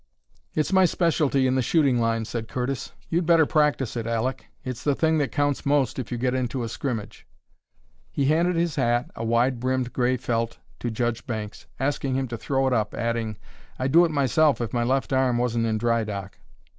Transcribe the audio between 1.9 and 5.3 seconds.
line," said Curtis. "You'd better practise it, Aleck. It's the thing